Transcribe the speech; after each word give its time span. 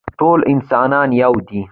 ټول 0.19 0.39
انسانان 0.53 1.09
یو 1.21 1.33